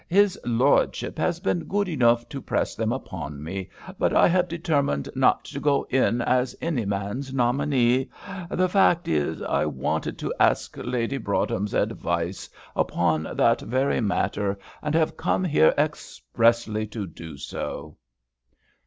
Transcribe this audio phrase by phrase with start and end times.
[0.09, 3.69] "His lordship has been good enough to press them upon me,
[3.99, 8.09] but I have determined not to go in as any man's nominee.
[8.49, 14.95] The fact is, I wanted to ask Lady Broadhem's advice upon that very matter, and
[14.95, 17.95] have come here expressly to do so."